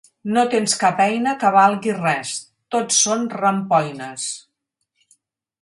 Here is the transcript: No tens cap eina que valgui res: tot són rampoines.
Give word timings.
No 0.35 0.43
tens 0.53 0.71
cap 0.83 1.01
eina 1.05 1.33
que 1.43 1.51
valgui 1.57 1.93
res: 1.99 2.33
tot 2.77 2.97
són 3.03 3.29
rampoines. 3.37 4.29